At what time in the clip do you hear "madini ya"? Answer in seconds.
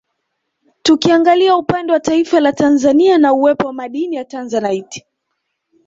3.73-4.25